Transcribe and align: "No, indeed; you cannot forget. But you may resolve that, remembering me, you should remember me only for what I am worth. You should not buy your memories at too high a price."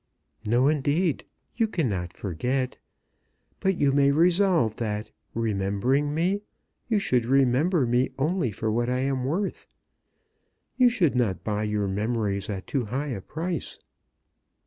"No, 0.47 0.67
indeed; 0.67 1.25
you 1.55 1.67
cannot 1.67 2.11
forget. 2.11 2.79
But 3.59 3.75
you 3.77 3.91
may 3.91 4.09
resolve 4.09 4.77
that, 4.77 5.11
remembering 5.35 6.15
me, 6.15 6.41
you 6.87 6.97
should 6.97 7.23
remember 7.23 7.85
me 7.85 8.09
only 8.17 8.49
for 8.49 8.71
what 8.71 8.89
I 8.89 9.01
am 9.01 9.25
worth. 9.25 9.67
You 10.75 10.89
should 10.89 11.13
not 11.15 11.43
buy 11.43 11.65
your 11.65 11.87
memories 11.87 12.49
at 12.49 12.65
too 12.65 12.85
high 12.85 13.09
a 13.09 13.21
price." 13.21 13.77